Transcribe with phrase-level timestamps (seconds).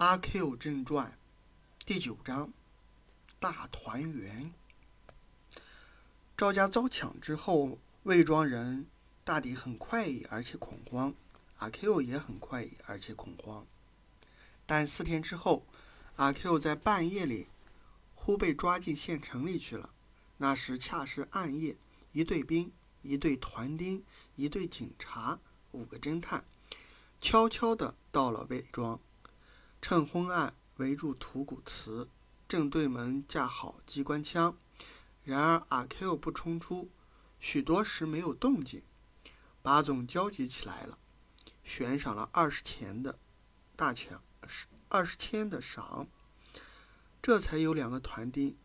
[0.00, 1.18] 阿 Q 正传
[1.84, 2.54] 第九章
[3.38, 4.50] 大团圆。
[6.34, 8.86] 赵家遭抢之后，魏庄人
[9.24, 11.12] 大抵很快意而且恐慌，
[11.58, 13.66] 阿 Q 也很快意而且恐慌。
[14.64, 15.66] 但四天之后，
[16.16, 17.48] 阿 Q 在半夜里
[18.14, 19.90] 忽被抓进县城里去了。
[20.38, 21.76] 那时恰是暗夜，
[22.12, 22.72] 一队兵、
[23.02, 24.02] 一队团丁、
[24.36, 25.38] 一队警察、
[25.72, 26.42] 五个侦探，
[27.20, 28.98] 悄悄地到了魏庄。
[29.82, 32.08] 趁昏暗，围住土谷祠，
[32.46, 34.56] 正对门架好机关枪。
[35.24, 36.90] 然而阿 Q 不冲出，
[37.38, 38.82] 许多时没有动静。
[39.62, 40.98] 八总焦急起来了，
[41.64, 43.18] 悬赏了二十钱的
[43.76, 44.22] 大枪，
[44.88, 46.06] 二十千的赏。
[47.22, 48.56] 这才有两个团丁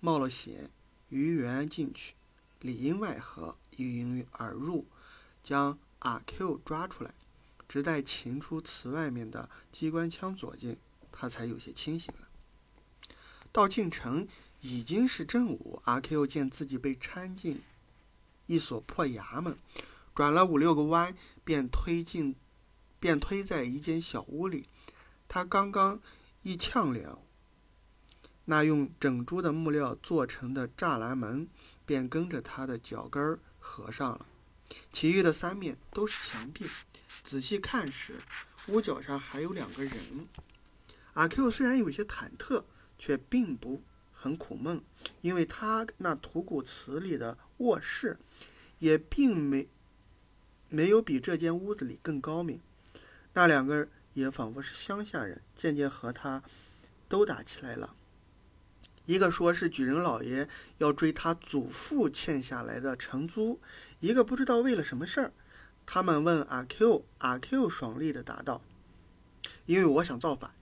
[0.00, 0.70] 冒了险，
[1.08, 2.14] 于原进去，
[2.60, 4.86] 里应外合，一拥而入，
[5.42, 7.14] 将阿 Q 抓出来。
[7.68, 10.76] 直待擒出祠外面的机关枪左近，
[11.12, 12.26] 他才有些清醒了。
[13.52, 14.26] 到进城
[14.60, 17.60] 已经是正午，阿 Q 见自己被搀进
[18.46, 19.56] 一所破衙门，
[20.14, 22.34] 转了五六个弯，便推进，
[22.98, 24.66] 便推在一间小屋里。
[25.28, 26.00] 他刚刚
[26.42, 27.20] 一呛凉，
[28.46, 31.46] 那用整株的木料做成的栅栏门
[31.84, 34.26] 便跟着他的脚跟儿合上了，
[34.92, 36.66] 其余的三面都是墙壁。
[37.28, 38.14] 仔细看时，
[38.68, 39.92] 屋角上还有两个人。
[41.12, 42.64] 阿 Q 虽然有些忐忑，
[42.98, 44.82] 却并不很苦闷，
[45.20, 48.16] 因为他那土谷祠里的卧室，
[48.78, 49.68] 也并没
[50.70, 52.62] 没有比这间屋子里更高明。
[53.34, 56.42] 那两个也仿佛是乡下人，渐渐和他
[57.10, 57.94] 都打起来了。
[59.04, 63.60] 一个说是举人老爷要追他祖父欠下来的承租，
[64.00, 65.32] 一个不知道为了什么事儿。
[65.90, 68.60] 他们问阿 Q，阿 Q 爽利的答道
[69.64, 70.54] ：“因为我想造反。”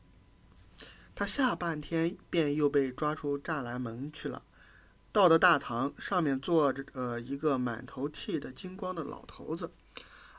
[1.17, 4.45] 他下半天便又被抓出栅栏门去了。
[5.11, 9.73] 到了大堂，上面坐着呃一个满头剃的精光的老头子。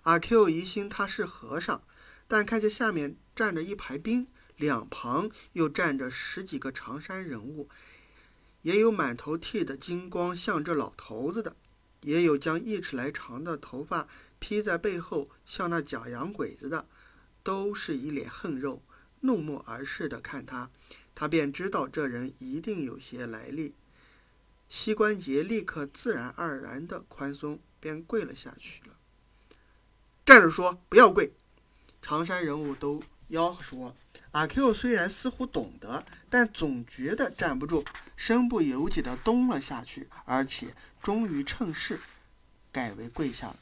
[0.03, 1.81] 阿 Q 疑心他是和尚，
[2.25, 7.67] 但看见下面站着一排兵，两旁又站着十几个长衫人物，
[8.61, 11.57] 也有满头剃的精光像这老头子的，
[12.03, 14.07] 也有将一尺来长的头发。
[14.39, 16.85] 披在背后像那假洋鬼子的，
[17.43, 18.81] 都是一脸横肉，
[19.21, 20.69] 怒目而视的看他，
[21.15, 23.73] 他便知道这人一定有些来历。
[24.69, 28.95] 膝关节立刻自然而然的宽松，便跪了下去了。
[30.25, 31.31] 站着说，不要跪。
[32.01, 33.95] 长衫人物都吆喝说
[34.31, 37.83] ：“阿 Q 虽然似乎懂得，但总觉得站不住，
[38.15, 41.99] 身不由己的蹲了下去，而且终于趁势
[42.71, 43.59] 改为跪下了。”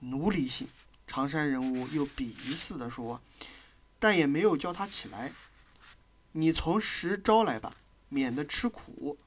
[0.00, 0.68] 奴隶性，
[1.06, 3.20] 长山人物又鄙夷似的说，
[3.98, 5.32] 但也没有叫他起来。
[6.32, 7.76] 你从实招来吧，
[8.08, 9.18] 免得吃苦。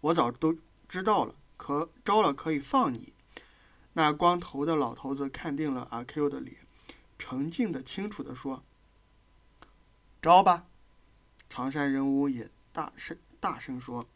[0.00, 0.56] 我早都
[0.88, 3.12] 知道了，可招了可以放你。
[3.92, 6.56] 那光头的老头子看定了阿 Q 的脸，
[7.18, 8.62] 沉静的、清楚的说
[10.22, 10.66] ：“招吧。”
[11.50, 14.06] 长山人物也大声大声说：“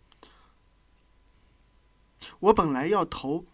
[2.38, 3.44] 我本来要投，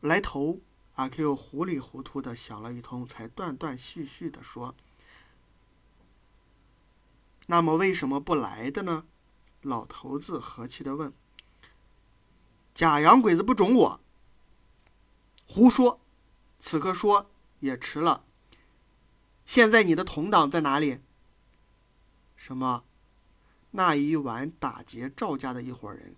[0.00, 0.58] 来投。”
[0.94, 4.74] 阿 Q 糊里糊涂的想了一通，才断断续续的说
[7.48, 9.04] ：“那么为什么不来的呢？”
[9.62, 11.12] 老头子和气的问
[12.74, 14.00] ：“假洋鬼子不准我。”
[15.46, 16.00] 胡说！
[16.58, 18.24] 此刻说也迟了。
[19.44, 21.00] 现在你的同党在哪里？
[22.36, 22.84] 什么？
[23.72, 26.14] 那一晚打劫赵家的一伙人，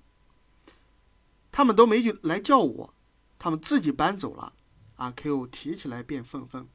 [1.52, 2.94] 他们都没来叫我，
[3.38, 4.52] 他们自己搬走了。
[4.96, 6.68] 阿 Q 提起来便愤愤，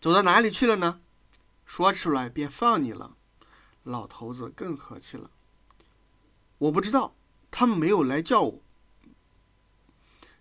[0.00, 1.00] 走到哪里去了呢？
[1.64, 3.16] 说出来便放你了。
[3.82, 5.30] 老头子更和气了，
[6.58, 7.14] 我不知道，
[7.50, 8.62] 他们没有来叫我。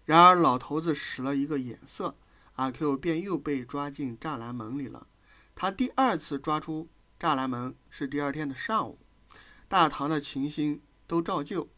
[0.06, 2.16] 然而老头子使了一个眼色，
[2.56, 5.07] 阿 Q 便又被抓进栅栏门里了。
[5.56, 6.88] 他第二次抓出
[7.19, 9.00] 栅栏门是第二天的上午，
[9.68, 11.69] 大堂的情形都照旧，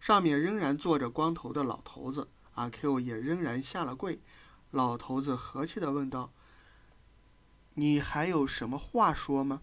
[0.00, 2.28] 上面仍然坐着光头的老头子。
[2.56, 4.20] 阿 Q 也仍然下了跪，
[4.70, 6.32] 老头子和气的问道
[7.74, 9.62] ：“你还有什么话说吗？”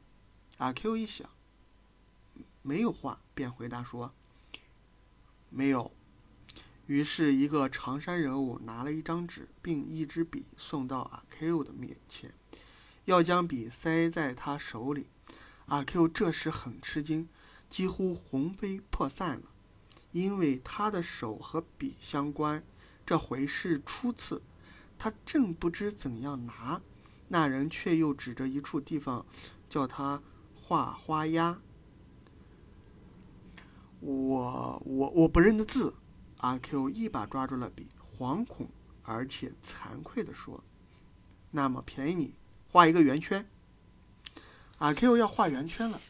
[0.57, 1.29] 阿 Q 一想，
[2.61, 4.13] 没有话，便回答说
[5.49, 5.91] ：“没有。”
[6.85, 12.33] 于是，一个长衫人物拿了一张纸，并一支笔送到阿 Q 的面前，
[13.05, 15.07] 要将笔塞在他手里。
[15.67, 17.29] 阿 Q 这时很吃惊，
[17.69, 19.45] 几乎魂飞魄散了，
[20.11, 22.61] 因为他的手和笔相关。
[23.05, 24.41] 这回是初次，
[24.97, 26.81] 他正不知怎样拿，
[27.27, 29.25] 那人却又指着一处地方，
[29.69, 30.21] 叫他
[30.55, 31.59] 画花鸭。
[33.99, 35.95] 我我我不认得字。
[36.37, 38.69] 阿 Q 一把抓住了笔，惶恐
[39.03, 40.61] 而且惭愧地说
[41.51, 42.35] ：“那么便宜你
[42.69, 43.49] 画一个圆圈。”
[44.79, 46.01] 阿 Q 要画圆圈了，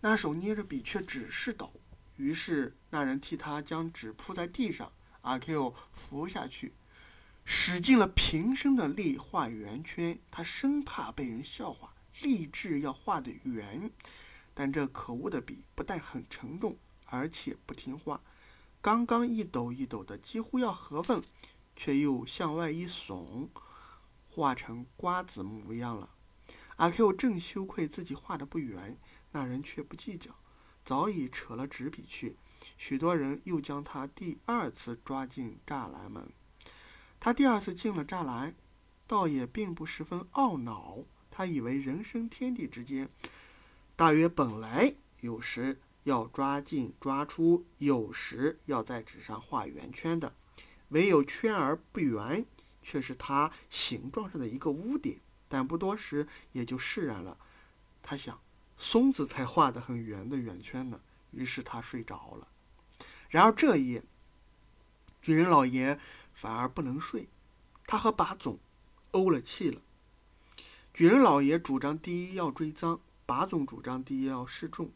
[0.00, 1.72] 那手捏着笔却只是抖。
[2.16, 4.92] 于是那人替他将纸铺在地上，
[5.24, 6.74] 阿 Q 伏下去，
[7.44, 10.18] 使尽了平生的力画圆圈。
[10.30, 13.90] 他生怕被人笑话，立志要画得圆。
[14.52, 16.76] 但这可恶的笔不但很沉重，
[17.06, 18.20] 而且不听话。
[18.82, 21.22] 刚刚一抖一抖的，几乎要合缝，
[21.74, 23.48] 却又向外一耸，
[24.28, 26.10] 画成瓜子模样了。
[26.76, 28.98] 阿 Q 正羞愧自己画的不圆，
[29.32, 30.30] 那人却不计较，
[30.84, 32.36] 早已扯了纸笔去。
[32.76, 36.28] 许多人又将他第二次抓进栅栏门。
[37.20, 38.54] 他第二次进了栅栏，
[39.06, 40.98] 倒也并不十分懊恼。
[41.30, 43.08] 他以为人生天地之间，
[43.96, 45.80] 大约本来有时。
[46.04, 50.34] 要抓进抓出，有时要在纸上画圆圈的，
[50.88, 52.44] 唯有圈而不圆，
[52.82, 55.18] 却是它形状上的一个污点。
[55.48, 57.38] 但不多时也就释然了。
[58.02, 58.38] 他想，
[58.76, 61.00] 松子才画得很圆的圆圈呢。
[61.30, 62.48] 于是他睡着了。
[63.34, 64.04] 然而这一夜，
[65.20, 65.98] 举人老爷
[66.32, 67.28] 反而不能睡，
[67.84, 68.60] 他和把总
[69.10, 69.80] 怄了气了。
[70.92, 74.92] 举人老爷主张第一要追赃，把总主张第一要示众。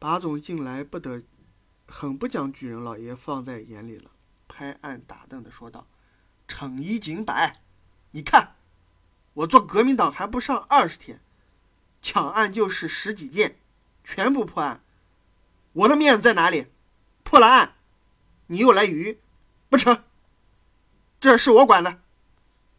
[0.00, 1.22] 把总近来不得，
[1.86, 4.10] 很不将举人老爷放在眼里了，
[4.48, 5.86] 拍案打凳的说道
[6.48, 7.60] ：“惩一儆百，
[8.10, 8.56] 你看，
[9.32, 11.20] 我做革命党还不上二十天，
[12.02, 13.60] 抢案就是十几件，
[14.02, 14.82] 全部破案，
[15.72, 16.66] 我的面子在哪里？
[17.26, 17.74] 破了案，
[18.46, 19.18] 你又来鱼，
[19.68, 20.04] 不成？
[21.20, 22.00] 这是我管的。”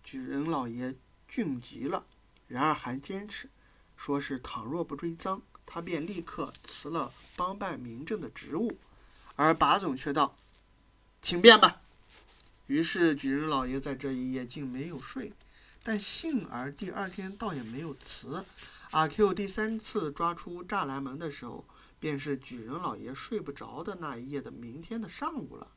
[0.05, 0.95] 举人老爷
[1.27, 2.05] 俊极了，
[2.47, 3.49] 然而还坚持，
[3.97, 5.41] 说是倘若不追赃。
[5.65, 8.79] 他便立刻辞了帮办民政的职务，
[9.35, 10.37] 而把总却道
[11.21, 11.81] ：“请便吧。”
[12.67, 15.33] 于是举人老爷在这一夜竟没有睡，
[15.83, 18.45] 但幸而第二天倒也没有辞。
[18.91, 21.65] 阿 Q 第三次抓出栅栏门的时候，
[21.99, 25.71] 便是举人老爷睡不着的那一夜的明天的上午了。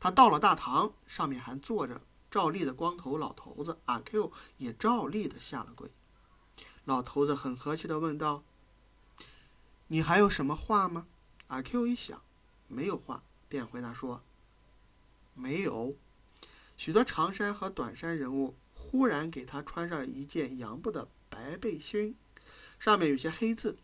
[0.00, 5.90] 他到了大堂，上面还坐着照例的光头老头子，阿 Q 也照例的下了跪。
[6.84, 8.42] 老头子很和气的问道。
[9.86, 11.06] 你还有什么话吗？
[11.46, 12.22] 阿 Q 一想，
[12.68, 14.22] 没有话，便回答说
[15.34, 15.96] ：“没有。”
[16.76, 22.16] 许多长衫和短衫人物忽然给他穿上一件洋布的白背心，
[22.78, 23.78] 上面有些黑字。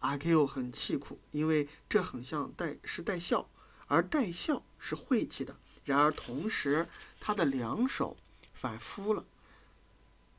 [0.00, 3.48] 阿 Q 很气苦，因为这很像带是带笑，
[3.86, 5.56] 而带笑是晦气的。
[5.84, 6.88] 然而同时，
[7.18, 8.16] 他的两手
[8.54, 9.24] 反敷了，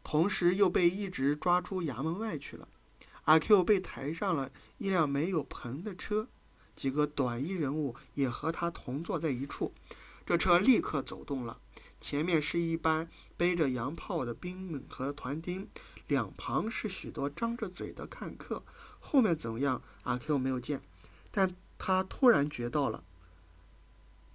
[0.04, 2.68] 同时又被一直抓出衙门外去了。
[3.26, 6.28] 阿 Q 被抬上了一辆没有棚的车，
[6.76, 9.74] 几个短衣人物也和他同坐在一处。
[10.26, 11.60] 这车立刻走动了，
[12.00, 15.68] 前面是一班背着洋炮的兵们和团丁，
[16.08, 18.64] 两旁是许多张着嘴的看客。
[19.00, 19.82] 后面怎么样？
[20.04, 20.82] 阿 Q 没有见，
[21.32, 23.04] 但他突然觉到了，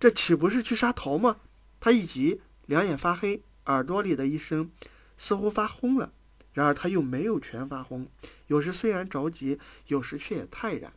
[0.01, 1.37] 这岂不是去杀头吗？
[1.79, 4.71] 他一急，两眼发黑，耳朵里的一声
[5.17, 6.13] 似乎发轰了。
[6.53, 8.08] 然而他又没有全发昏，
[8.46, 9.58] 有时虽然着急，
[9.89, 10.93] 有时却也泰然。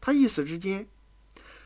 [0.00, 0.88] 他一时之间，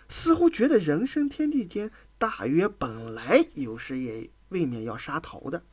[0.08, 5.64] 似乎觉得人生天地间，大约本来有时也未免要杀头的。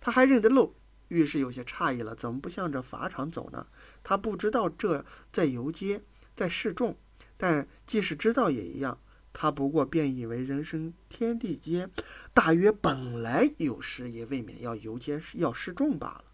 [0.00, 0.74] 他还认得路，
[1.08, 3.66] 于是有些诧异了：怎么不向着法场走呢？
[4.02, 6.02] 他不知道这在游街，
[6.34, 6.96] 在示众，
[7.36, 8.98] 但即使知道也一样。
[9.32, 11.90] 他不过便以为人生天地间，
[12.32, 16.24] 大约本来有时也未免要游街要示众罢了。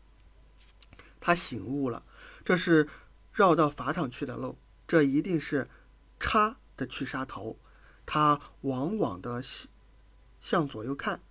[1.19, 2.05] 他醒悟了，
[2.45, 2.87] 这是
[3.33, 5.67] 绕到法场去的路，这一定是
[6.19, 7.59] 叉的去杀头。
[8.05, 9.43] 他往往的
[10.39, 11.23] 向左右看，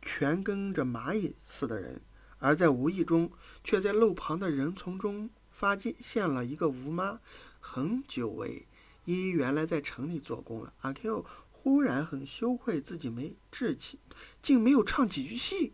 [0.00, 2.00] 全跟着蚂蚁似的人，
[2.42, 3.30] 而在无意中，
[3.62, 7.20] 却在路旁的人丛中发现了一个吴妈，
[7.60, 8.66] 很久违，
[9.04, 10.72] 依原来在城里做工了。
[10.80, 14.00] 阿 Q 忽然很羞愧，自己没志气，
[14.42, 15.72] 竟没有唱几句戏。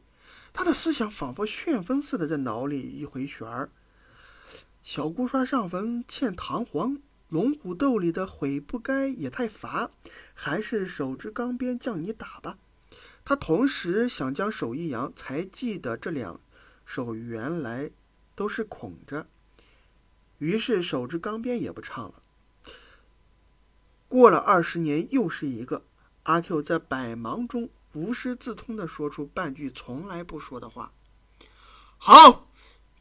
[0.53, 3.71] 他的思想仿佛旋风似的在脑里一回旋儿。
[4.83, 6.99] 小姑刷上坟欠堂皇，
[7.29, 9.91] 龙虎斗里的悔不该也太乏，
[10.35, 12.59] 还是手执钢鞭将你打吧。
[13.25, 16.41] 他同时想将手一扬，才记得这两
[16.89, 17.91] 手原来
[18.35, 19.27] 都是空着，
[20.39, 22.23] 于是手执钢鞭也不唱了。
[24.09, 25.85] 过了二十年，又是一个
[26.23, 27.69] 阿 Q 在百忙中。
[27.93, 30.95] 无师自通的说出半句从来不说的话。
[31.99, 32.49] 好！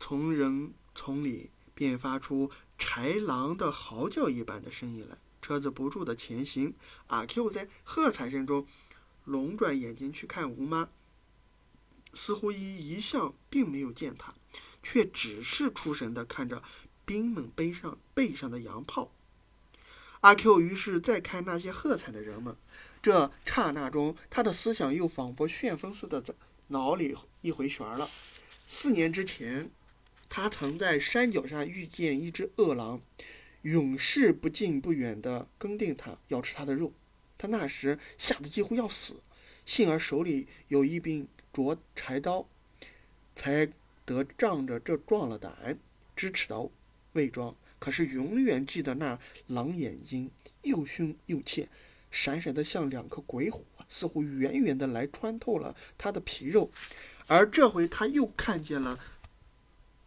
[0.02, 5.18] 从人丛里便发出豺狼的嚎叫一般的声音来。
[5.42, 6.74] 车子不住的前行。
[7.08, 8.68] 阿 Q 在喝彩声中，
[9.24, 10.90] 龙转眼睛去看吴妈，
[12.14, 14.34] 似乎一一向并没有见他，
[14.82, 16.62] 却只是出神的看着
[17.06, 19.12] 兵们背上背上的洋炮。
[20.22, 22.58] 阿 Q 于是再看那些喝彩的人们，
[23.02, 26.34] 这刹那中，他的思想又仿佛旋风似的在
[26.68, 28.10] 脑里一回旋了。
[28.66, 29.72] 四年之前，
[30.28, 33.02] 他曾在山脚下遇见一只饿狼。
[33.64, 36.94] 永世不近不远的跟定他，要吃他的肉。
[37.38, 39.22] 他那时吓得几乎要死，
[39.66, 41.28] 幸而手里有一柄
[41.64, 42.48] 斫柴刀，
[43.36, 43.68] 才
[44.06, 45.78] 得仗着这壮了胆，
[46.16, 46.70] 支持到
[47.14, 47.56] 魏庄。
[47.80, 50.30] 可是永远记得那狼眼睛
[50.64, 51.68] 又凶又怯，
[52.12, 56.72] 闪闪的像两颗鬼火，似乎远远的来穿透了他的皮肉。
[57.28, 58.98] 而这回他又看见了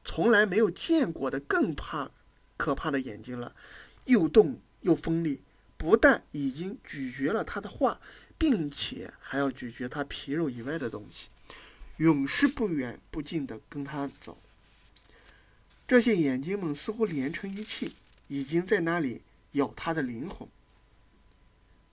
[0.04, 2.10] 从来没有见过的更怕。
[2.56, 3.56] 可怕的眼睛了，
[4.04, 5.40] 又动又锋利，
[5.78, 7.98] 不但已经咀嚼了他的话，
[8.36, 11.30] 并且还要咀嚼他皮肉以外的东西，
[12.00, 14.38] 永是不远不近的跟他走。
[15.86, 17.94] 这些眼睛们似乎连成一气，
[18.28, 19.20] 已经在那里
[19.52, 20.48] 咬他的灵魂。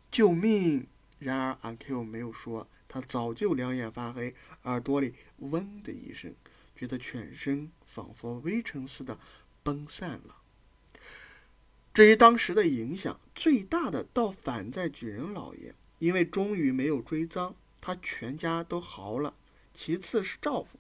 [0.10, 0.88] 救命！
[1.20, 4.34] 然而阿 Q 没有说，他早就两眼发黑，
[4.64, 6.34] 耳朵里嗡的一声，
[6.74, 9.20] 觉得全身仿佛微尘似的
[9.62, 10.38] 崩散了。
[11.94, 19.34] 至于当时的影响，最大的倒反在举人老爷，因为终于没有追赃，他全家都嚎了。
[19.77, 20.79] 其次是赵府，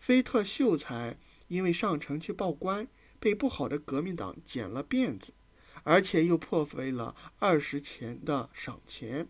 [0.00, 2.88] 菲特秀才因为上城去报官，
[3.20, 5.32] 被不好的革命党剪了辫子，
[5.84, 9.28] 而且又破费了二十钱的赏钱，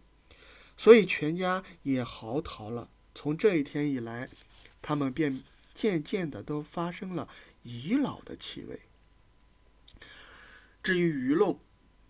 [0.78, 2.88] 所以全家也嚎啕了。
[3.14, 4.30] 从这一天以来，
[4.80, 5.42] 他们便
[5.74, 7.28] 渐渐的都发生了
[7.62, 8.80] 遗老的气味。
[10.82, 11.58] 至于舆论，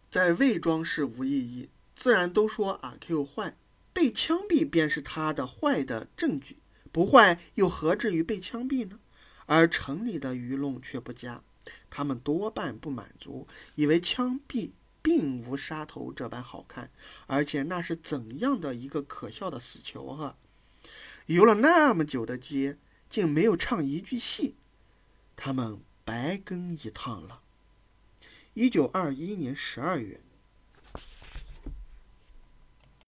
[0.08, 3.56] 在魏庄是无意义，自然都说阿 Q 坏，
[3.92, 6.58] 被枪毙便是他的坏的证据，
[6.92, 9.00] 不坏又何至于被枪毙呢？
[9.46, 11.42] 而城里的舆论却不佳，
[11.90, 14.70] 他们多半不满足，以为枪毙
[15.02, 16.90] 并无杀头这般好看，
[17.26, 20.36] 而且那是怎样的一个可笑的死囚啊！
[21.26, 24.56] 游了那么久的街，竟没有唱一句戏，
[25.34, 27.40] 他们白跟一趟了。
[28.54, 30.20] 一九二一年十二月，